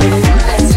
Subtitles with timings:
[0.00, 0.71] heart.